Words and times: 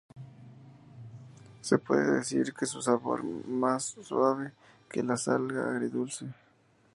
Se 1.61 1.77
puede 1.77 2.11
decir 2.11 2.55
que 2.55 2.65
su 2.65 2.81
sabor 2.81 3.19
es 3.23 3.47
más 3.47 3.83
suave 4.01 4.51
que 4.89 5.03
la 5.03 5.15
salsa 5.15 5.69
agridulce. 5.75 6.25